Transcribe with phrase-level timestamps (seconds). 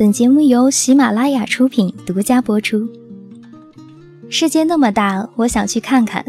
[0.00, 2.88] 本节目由喜马拉雅出品，独家播出。
[4.30, 6.24] 世界那么大，我想去看看。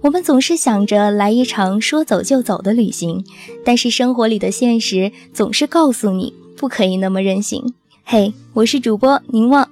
[0.00, 3.24] 我们总是想着来一场说走就走的旅行，
[3.64, 7.74] 但是生活里的现实总是告诉你不可以那么任性。
[8.02, 9.70] 嘿，我是主播凝望，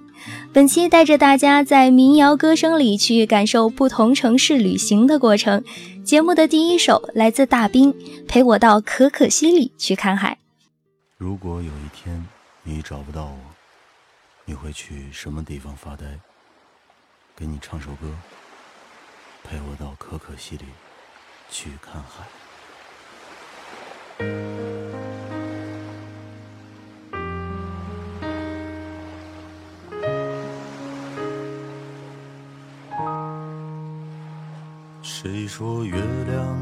[0.52, 5.64] 本期带着大家在民谣歌声里去感受不同城市旅行的过程。
[6.04, 7.92] 节目的第一首来自大兵，
[8.28, 10.38] 陪我到可可西里去看海。
[11.18, 12.24] 如果有一天。
[12.62, 13.38] 你找不到我，
[14.44, 16.20] 你会去什么地方发呆？
[17.34, 18.14] 给你唱首歌，
[19.42, 20.66] 陪我到可可西里
[21.50, 22.26] 去看海。
[35.02, 36.59] 谁说月亮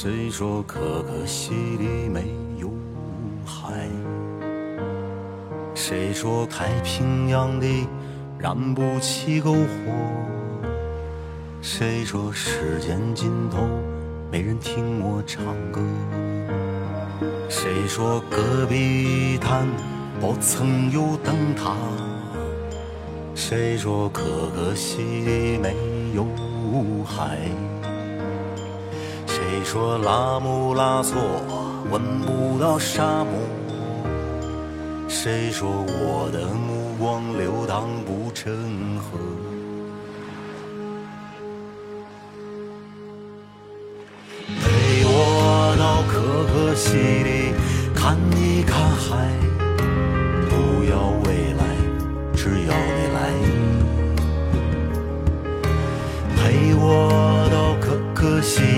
[0.00, 2.70] 谁说可可西里没有
[3.44, 3.88] 海？
[5.74, 7.88] 谁说太平洋里
[8.38, 9.92] 燃不起篝火？
[11.60, 13.68] 谁说时间尽头
[14.30, 15.80] 没人听我唱歌？
[17.48, 19.66] 谁说戈壁滩
[20.20, 21.74] 不曾有灯塔？
[23.34, 24.22] 谁说可
[24.54, 25.74] 可西里没
[26.14, 26.24] 有
[27.04, 27.50] 海？
[29.70, 31.20] 说拉姆拉措
[31.90, 33.36] 闻不到沙漠？
[35.06, 38.50] 谁说我的目光流淌不成
[38.96, 39.18] 河？
[44.46, 46.16] 陪我到可
[46.50, 47.52] 可西里
[47.94, 49.28] 看一看海，
[50.48, 51.62] 不要未来，
[52.34, 53.16] 只要你来。
[56.38, 56.86] 陪我
[57.52, 58.77] 到可可西里。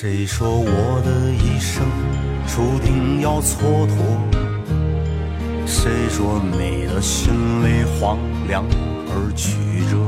[0.00, 1.84] 谁说我的一生
[2.46, 3.90] 注定要蹉跎？
[5.66, 8.16] 谁说你的心里荒
[8.46, 8.64] 凉
[9.08, 9.58] 而曲
[9.90, 9.98] 折？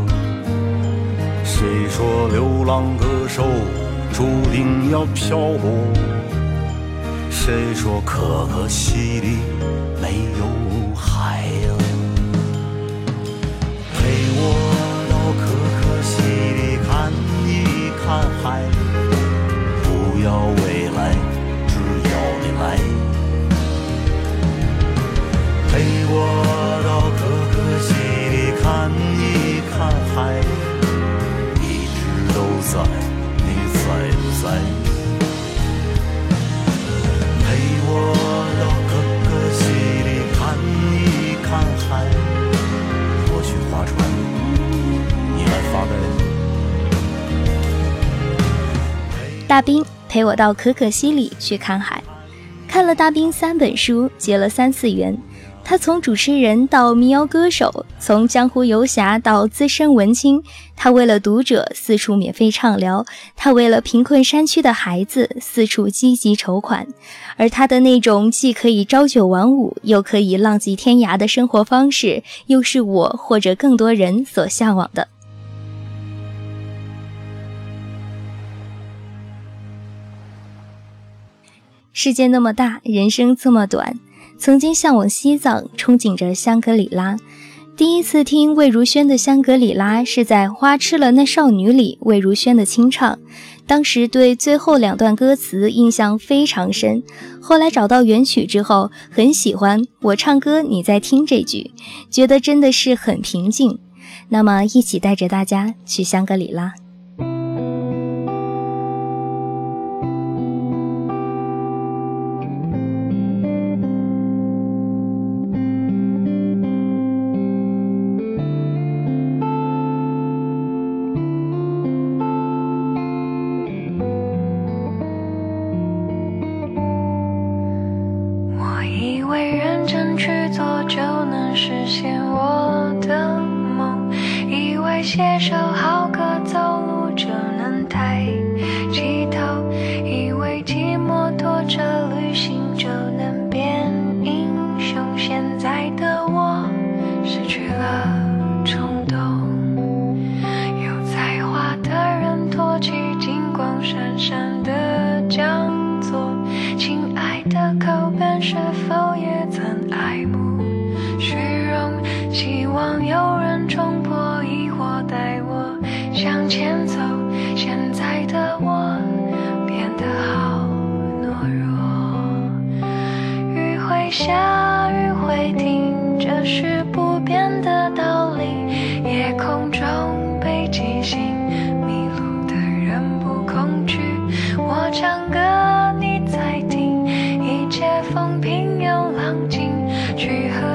[1.43, 3.43] 谁说流浪歌手
[4.13, 5.69] 注定要漂泊？
[7.29, 9.39] 谁说可可西里
[10.01, 11.43] 没有海？
[13.99, 13.99] 陪
[14.37, 14.41] 我
[15.11, 17.13] 到可可西里看
[17.45, 18.80] 一看海。
[49.61, 49.85] 大兵。
[50.09, 52.03] 陪我到可可西里去看海，
[52.67, 55.15] 看了大兵三本书，结了三次缘。
[55.63, 60.43] 他从主持人到民谣歌手，从江湖游侠到资深文青。
[60.75, 63.05] 他为了读者四处免费畅聊，
[63.37, 66.87] 他为了贫困山区的孩子四处积极筹款。
[67.37, 75.07] 而他的那种既可以朝九晚五，又可以浪迹天涯的生活方式，又是我或者更多人所向往的。
[81.93, 83.99] 世界那么大，人生这么短。
[84.39, 87.17] 曾经向往西藏，憧憬着香格里拉。
[87.77, 93.19] 第一次听魏如萱的《香格里拉》，是在《花痴了那少女》里魏如萱的清唱。
[93.67, 97.03] 当时对最后两段歌词印象非常深。
[97.41, 101.71] 后来找到原曲之后，很喜欢我唱歌你在听这句，
[102.11, 103.79] 觉得真的是很平静。
[104.29, 106.75] 那么，一起带着大家去香格里拉。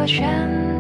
[0.07, 0.74] 全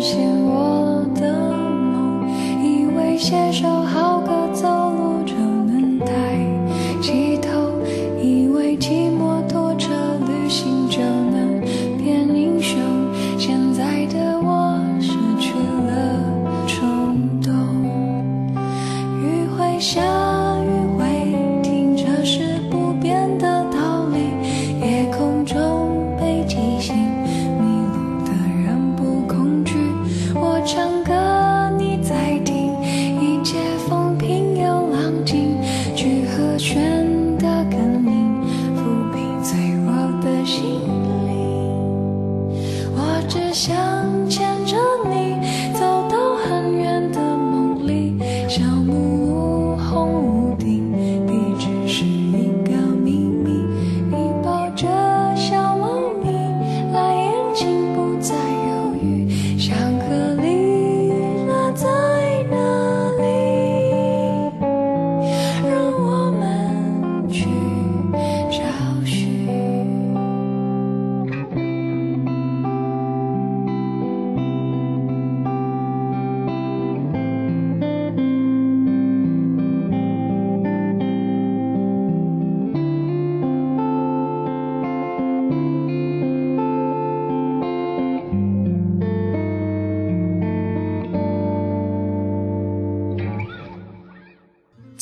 [0.00, 2.26] 实现我的梦，
[2.64, 3.69] 以为写上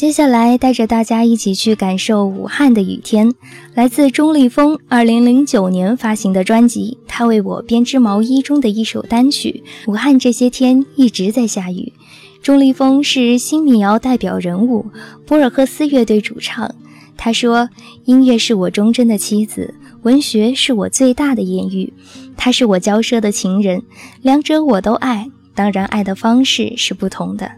[0.09, 3.31] 接下来带着大家一起去感受武汉的雨天，
[3.75, 9.63] 来自钟立风二零零九年发行的专辑《他为我编织毛衣》中的一首单曲
[9.93, 11.93] 《武汉这些天一直在下雨》。
[12.43, 14.87] 钟立风是新民谣代表人物，
[15.27, 16.75] 博尔赫斯乐队主唱。
[17.19, 17.69] 他说
[18.07, 19.75] ：“音乐是我忠贞的妻子，
[20.05, 21.93] 文学是我最大的艳遇，
[22.35, 23.83] 他是我骄奢的情人，
[24.23, 27.51] 两者我都爱。”当然，爱的方式是不同的。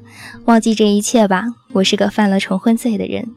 [0.45, 3.35] 忘记这一切吧，我是个犯了重婚罪的人。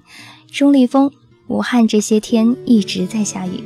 [0.52, 1.12] 钟立风，
[1.48, 3.64] 武汉这些天一直在下雨。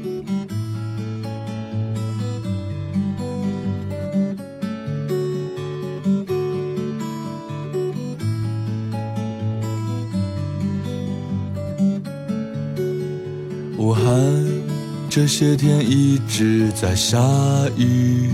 [13.77, 14.03] 武汉
[15.09, 17.19] 这些天一直在下
[17.77, 18.29] 雨。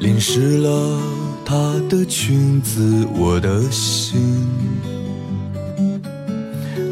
[0.00, 0.98] 淋湿了
[1.50, 1.56] 她
[1.88, 4.46] 的裙子，我的心，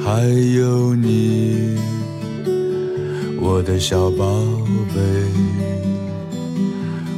[0.04, 0.20] 还
[0.56, 1.78] 有你，
[3.40, 4.26] 我的小宝
[4.92, 5.00] 贝，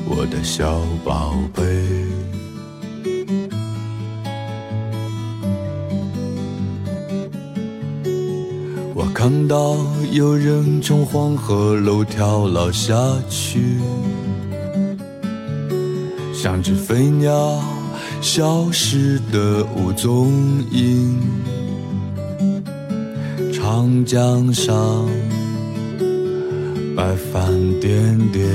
[0.06, 1.64] 我的小宝贝。
[8.94, 9.78] 我看到
[10.12, 12.94] 有人从黄河楼跳了下
[13.30, 13.78] 去。
[16.42, 17.62] 像只飞鸟
[18.22, 20.32] 消失的无踪
[20.70, 21.20] 影。
[23.52, 25.06] 长江上，
[26.96, 27.44] 白帆
[27.78, 28.48] 点点，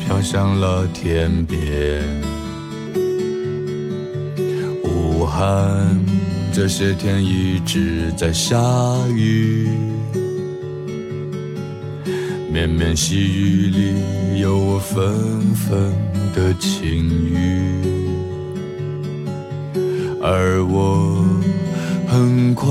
[0.00, 2.02] 飘向了天边。
[4.82, 5.96] 武汉
[6.52, 8.58] 这些天一直在下
[9.14, 9.91] 雨。
[12.52, 15.90] 绵绵细雨里有我纷纷
[16.34, 17.62] 的情语，
[20.20, 21.24] 而我
[22.06, 22.68] 很快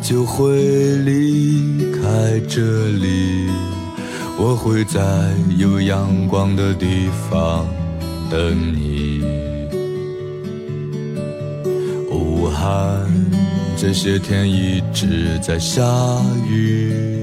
[0.00, 0.56] 就会
[1.04, 3.46] 离开这里，
[4.38, 5.02] 我会在
[5.58, 7.66] 有阳光的地方
[8.30, 9.22] 等你。
[12.10, 13.06] 武汉
[13.76, 15.84] 这些天一直在下
[16.48, 17.13] 雨。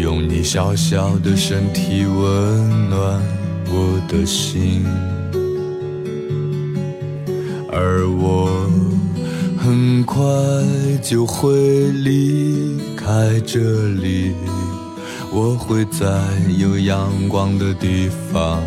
[0.00, 3.22] 用你小小的身体温暖
[3.66, 4.84] 我的心，
[7.70, 8.68] 而我
[9.58, 10.20] 很快
[11.02, 11.52] 就会
[11.90, 14.34] 离开这里，
[15.32, 16.06] 我会在
[16.58, 18.62] 有阳光的地方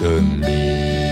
[0.00, 1.11] 等你。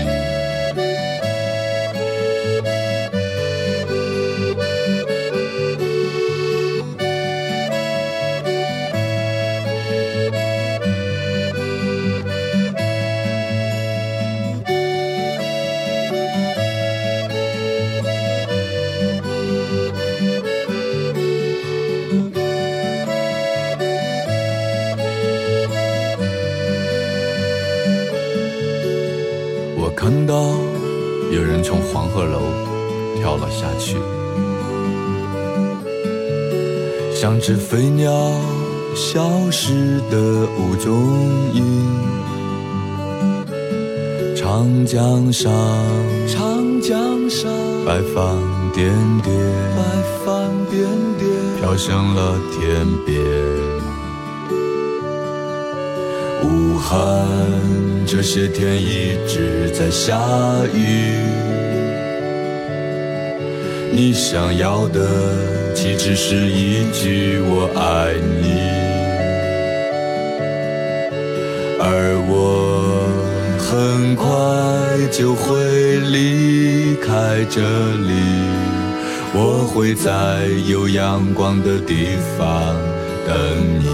[37.21, 38.11] 像只飞鸟
[38.95, 40.17] 消失的
[40.57, 40.91] 无踪
[41.53, 41.63] 影，
[44.35, 45.51] 长江上，
[46.27, 47.51] 长江上，
[47.85, 48.35] 白帆
[48.73, 49.33] 点点，
[49.77, 49.83] 白
[50.25, 50.81] 帆点
[51.19, 53.15] 点，飘向了天边。
[56.43, 57.23] 武汉
[58.07, 60.19] 这些天一直在下
[60.73, 61.13] 雨，
[63.91, 65.61] 你想要的。
[65.73, 68.69] 岂只是一句我爱你？
[71.79, 73.09] 而我
[73.57, 74.27] 很快
[75.09, 78.11] 就会离开这里，
[79.33, 82.75] 我会在有阳光的地方
[83.25, 83.33] 等
[83.79, 83.87] 你。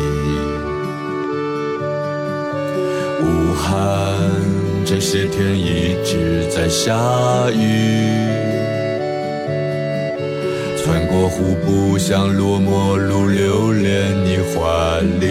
[3.21, 3.71] 武汉
[4.83, 6.91] 这些天一直在下
[7.51, 8.56] 雨。
[10.87, 15.27] 穿过湖泊，像落寞路，留恋你怀里。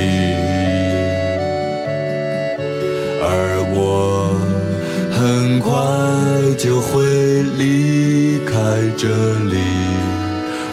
[3.22, 4.36] 而我
[5.10, 5.72] 很快
[6.58, 7.02] 就会
[7.56, 8.52] 离开
[8.98, 9.08] 这
[9.48, 9.56] 里，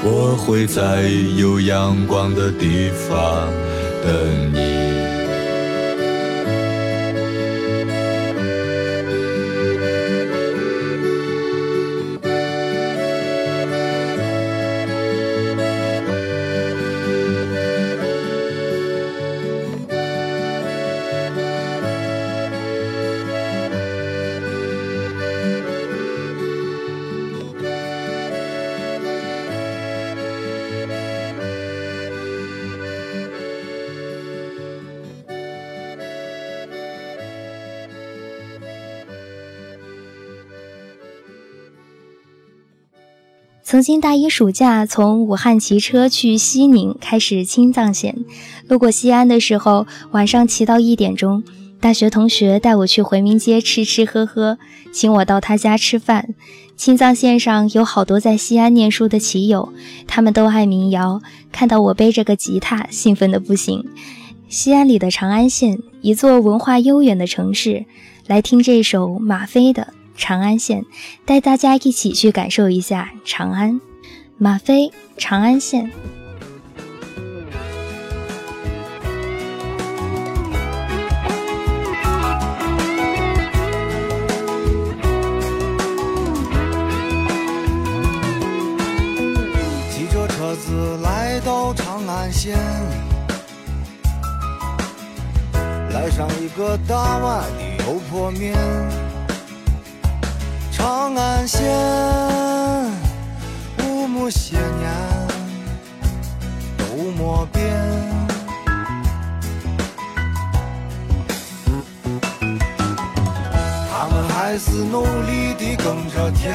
[0.03, 1.03] 我会在
[1.37, 3.47] 有阳光的地方
[4.03, 5.02] 等你。
[43.73, 48.23] 曾经大一暑假从武汉骑车去西宁，开始青藏线。
[48.67, 51.43] 路过西安的时候，晚上骑到一点钟，
[51.79, 54.59] 大学同学带我去回民街吃吃喝喝，
[54.91, 56.35] 请我到他家吃饭。
[56.77, 59.73] 青藏线上有好多在西安念书的骑友，
[60.05, 63.83] 他们都爱民谣，看到我背着个吉他，兴奋的不行。
[64.49, 67.85] 西安里的长安县，一座文化悠远的城市，
[68.27, 69.95] 来听这首马飞的。
[70.15, 70.85] 长安县，
[71.25, 73.81] 带大家一起去感受一下长安。
[74.37, 75.91] 马飞，长安县。
[89.89, 92.57] 骑着车子来到长安县，
[95.91, 98.53] 来上一个大碗的油泼面。
[100.83, 101.63] 长安县，
[103.85, 104.91] 五亩些年
[106.77, 106.83] 都
[107.17, 107.63] 没变。
[113.89, 116.53] 他们还是努力地耕着田，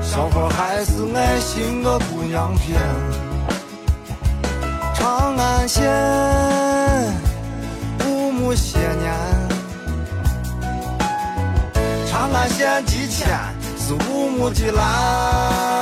[0.00, 2.80] 小伙还是爱寻个姑娘片。
[4.94, 5.84] 长安县
[8.06, 9.12] 五亩些年，
[12.24, 13.28] 长安县几千
[13.76, 15.73] 是乌木的蓝，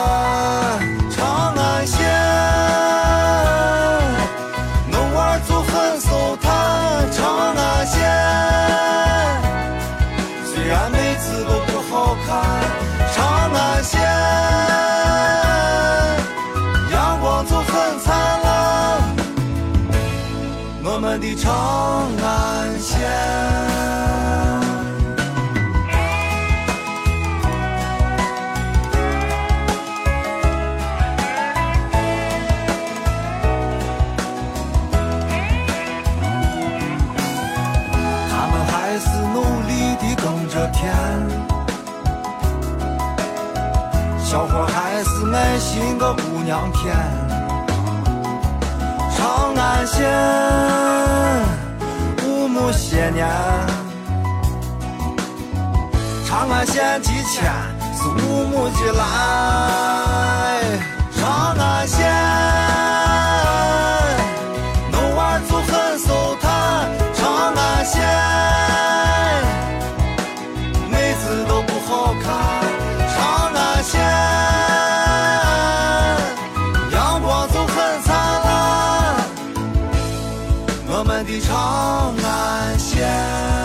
[81.24, 83.61] 的长安县。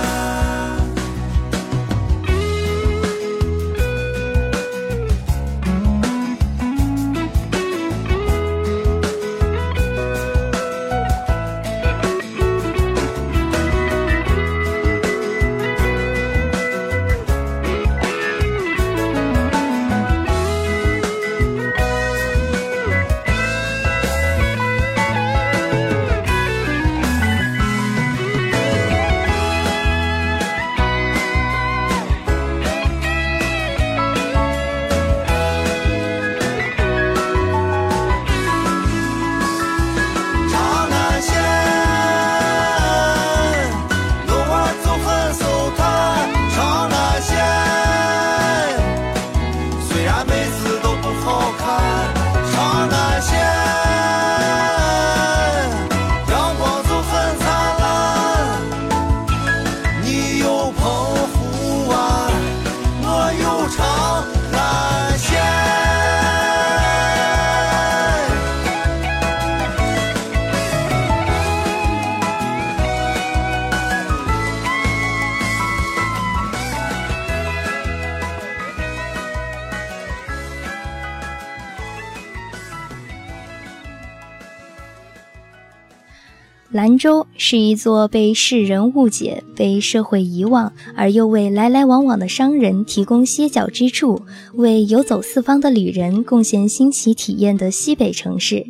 [86.97, 94.21] 州是一座被世人误解、被社会遗忘，而又为来来往往的商人提供歇脚之处，
[94.53, 98.65] 为游走四方的旅人贡献新奇体验的西北城市。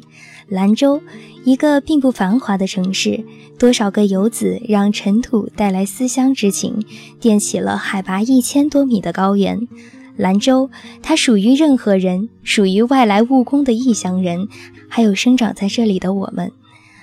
[0.47, 1.01] 兰州，
[1.43, 3.23] 一个并不繁华的城市，
[3.59, 6.85] 多少个游子让尘土带来思乡之情，
[7.19, 9.67] 垫起了海拔一千多米的高原。
[10.15, 10.69] 兰州，
[11.03, 14.47] 它属于任何人，属于外来务工的异乡人，
[14.87, 16.51] 还有生长在这里的我们。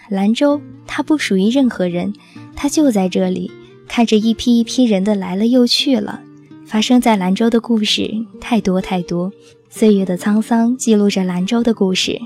[0.09, 2.13] 兰州，它不属于任何人，
[2.55, 3.51] 它就在这里，
[3.89, 6.21] 看着一批一批人的来了又去了。
[6.67, 9.33] 发生在兰州的故事太多太多，
[9.69, 12.21] 岁月的沧桑记录着兰州的故事。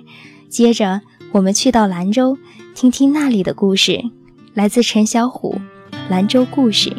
[0.49, 1.01] 接着，
[1.33, 2.38] 我们去到兰州，
[2.75, 4.01] 听听那里的故事。
[4.55, 5.61] 来自陈小虎，
[6.09, 6.91] 《兰州故事》。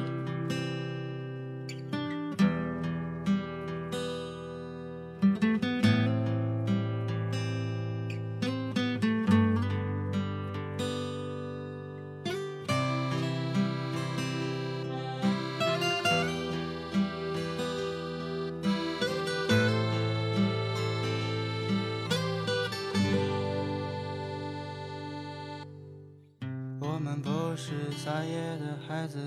[27.61, 29.19] 是撒野的孩子，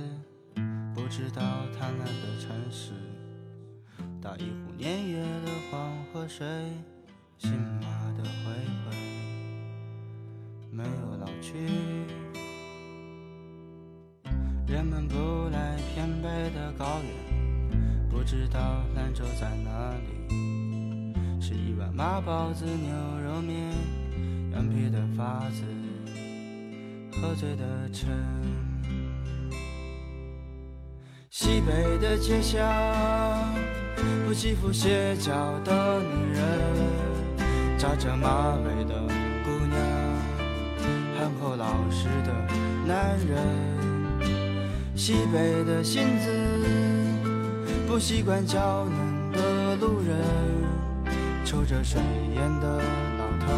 [0.95, 1.43] 不知道
[1.79, 2.93] 贪婪的城市。
[4.23, 6.47] 打一壶年月的黄河水，
[7.37, 8.51] 信马的灰
[8.87, 8.97] 灰，
[10.71, 11.69] 没有老去。
[14.67, 20.33] 人们不来偏北的高原，不知道兰州在哪里。
[21.39, 22.95] 吃一碗马包子、牛
[23.27, 23.71] 肉面，
[24.53, 25.82] 羊皮的发子。
[27.21, 28.09] 喝醉的城，
[31.31, 32.67] 西北的街巷，
[34.27, 35.33] 不欺负斜角
[35.65, 36.43] 的女人，
[37.79, 38.95] 扎着马尾的
[39.45, 39.79] 姑娘，
[41.19, 42.33] 憨厚老实的
[42.87, 43.37] 男人。
[44.95, 46.31] 西北的性子，
[47.89, 50.17] 不习惯娇嫩的路人，
[51.45, 52.01] 抽着水
[52.35, 52.79] 烟的
[53.19, 53.53] 老头，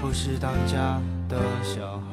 [0.00, 1.00] 不是当家
[1.32, 1.98] 的小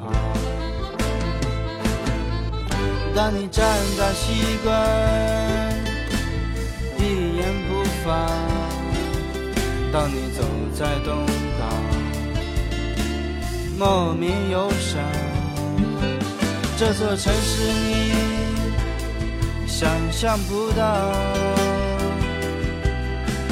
[3.14, 3.66] 当你站
[3.98, 4.72] 在西关，
[6.98, 8.08] 一言不发；
[9.92, 10.42] 当你走
[10.74, 11.26] 在东
[11.58, 11.68] 港，
[13.78, 15.02] 莫名忧伤。
[16.78, 18.14] 这座城市你
[19.66, 21.12] 想象不到，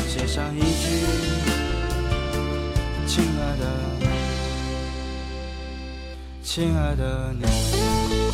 [0.07, 0.61] 写上一
[6.59, 8.28] 亲爱的你。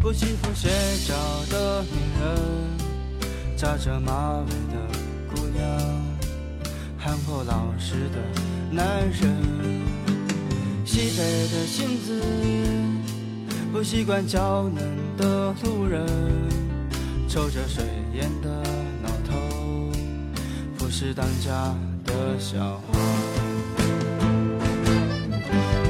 [0.00, 0.68] 不欺负斜
[1.04, 1.14] 角
[1.50, 1.88] 的女
[2.20, 4.78] 人，扎着马尾的
[5.34, 5.66] 姑娘，
[6.96, 8.18] 憨厚老实的
[8.70, 9.36] 男人。
[10.84, 12.22] 西北的性子，
[13.72, 14.84] 不习惯娇嫩
[15.16, 16.06] 的路人，
[17.28, 18.48] 抽着水烟的
[19.02, 19.90] 老头，
[20.78, 22.98] 不是当家的小孩。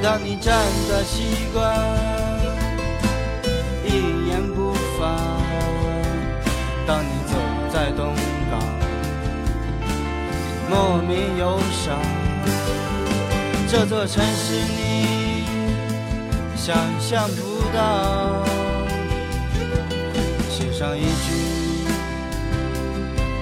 [0.02, 2.19] 当你站在西关，
[13.68, 15.44] 这座城市你
[16.56, 18.44] 想象不到，
[20.50, 21.32] 写上一句，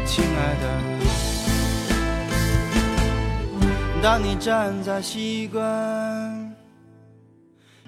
[0.06, 0.64] 亲爱的。
[4.02, 6.56] 当你站在西关。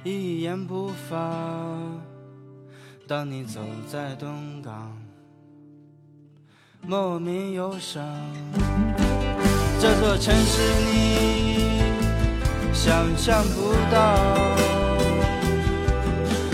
[0.03, 1.31] 一言不发。
[3.07, 4.96] 当你走在东港，
[6.81, 8.03] 莫名忧伤。
[9.83, 10.61] 这座城市
[10.93, 11.81] 你
[12.75, 14.55] 想象不到，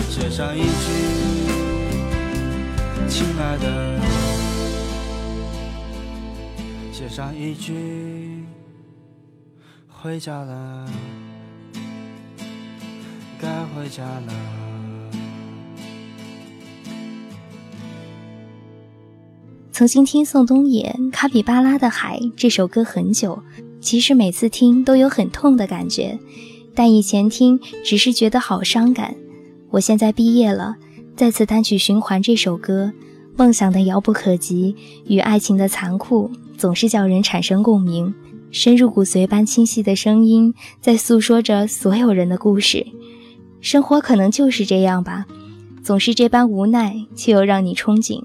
[0.09, 0.69] 写上一句，
[3.09, 3.99] 亲爱的，
[6.93, 8.45] 写上一句，
[9.89, 10.87] 回家了。
[13.41, 14.66] 该回家了。
[19.77, 23.43] 曾经听宋冬野《卡比巴拉的海》这首歌很久，
[23.79, 26.17] 其实每次听都有很痛的感觉，
[26.73, 29.13] 但以前听只是觉得好伤感。
[29.69, 30.77] 我现在毕业了，
[31.15, 32.91] 再次单曲循环这首歌，
[33.35, 38.11] 梦想的遥不可及与爱情的残酷，总是叫人产生共鸣。
[38.49, 42.87] 深入骨髓般清晰的声音，在诉说着所有人的故事。
[43.61, 45.27] 生活可能就是这样吧，
[45.83, 48.23] 总是这般无奈，却又让你憧憬。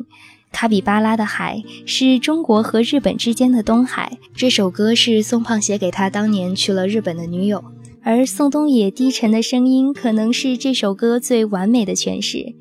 [0.52, 4.18] 卡比巴拉的海是中国和日本之间的东海。
[4.34, 7.64] 这首歌是宋胖写给他当年去了日本的女友，
[8.02, 12.54] 而宋冬野低沉的声音可能是这首歌最完美的诠释。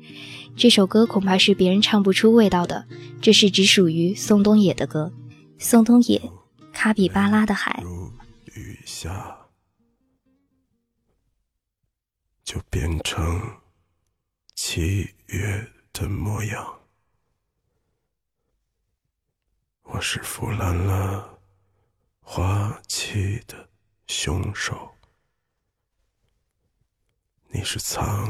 [0.56, 2.86] 这首歌恐怕是别人唱不出味道的，
[3.20, 5.12] 这是只属于宋冬野的歌。
[5.58, 6.20] 宋冬野，
[6.72, 7.82] 卡比巴拉的海。
[8.54, 9.36] 雨下
[12.44, 13.40] 就变成
[14.54, 16.81] 七月的模样。
[19.94, 21.38] 我是腐烂了
[22.22, 23.68] 花期的
[24.06, 24.90] 凶手，
[27.48, 28.26] 你是藏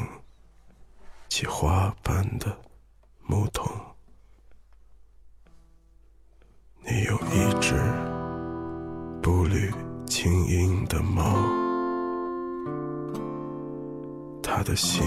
[1.28, 2.58] 起花瓣的
[3.20, 3.70] 牧童，
[6.80, 7.74] 你有一只
[9.22, 9.72] 步履
[10.04, 11.22] 轻盈的猫。
[14.42, 15.00] 他的心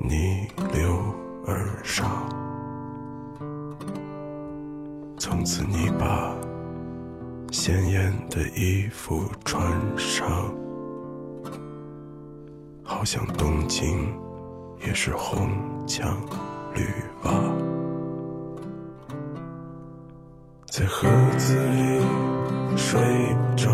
[0.00, 1.14] 逆流
[1.46, 2.28] 而上，
[5.24, 6.34] 从此你把
[7.52, 9.62] 鲜艳的衣服穿
[9.96, 10.52] 上，
[12.82, 14.12] 好像东京
[14.84, 15.48] 也是红
[15.86, 16.18] 墙
[16.74, 16.82] 绿
[17.22, 17.30] 瓦，
[20.68, 21.08] 在盒
[21.38, 22.00] 子里
[22.76, 23.00] 睡
[23.56, 23.70] 着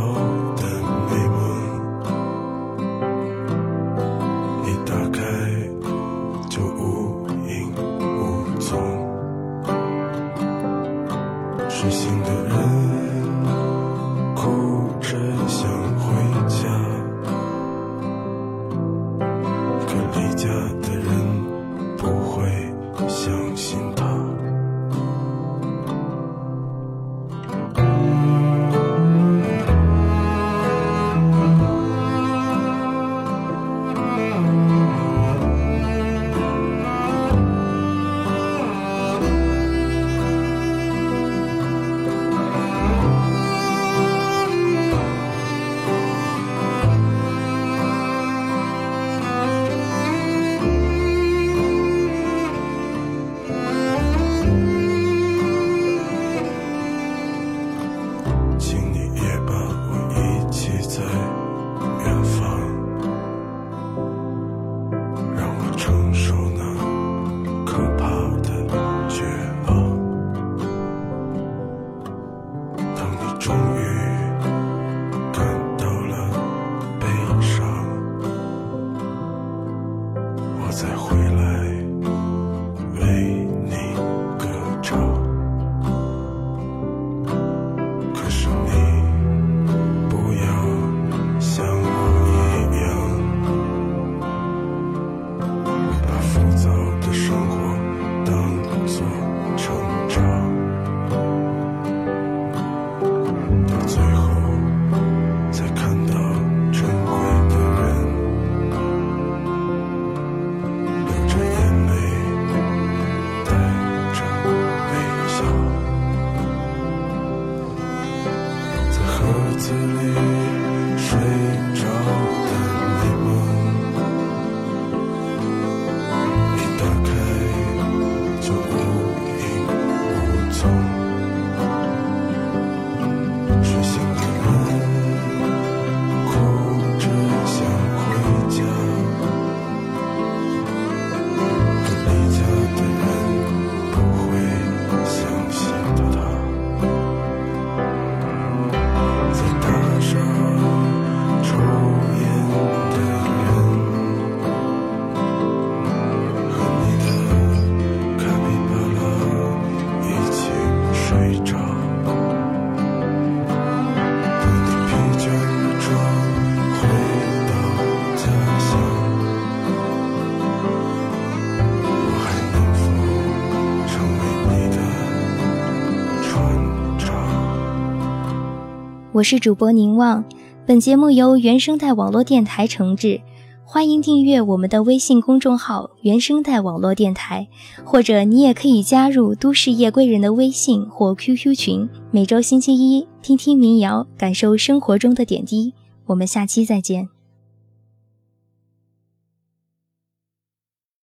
[179.18, 180.24] 我是主播宁望。
[180.64, 183.20] 本节目由原生态网络电台承制，
[183.64, 187.48] 欢迎订阅我们的微信公众号“原生态网络电台”，
[187.84, 195.74] 或者你也可以加入都市夜归人的微信或 QQ 群，每周星期一听听民谣，感受生活中的点滴。
[196.06, 197.08] 我们下期再见。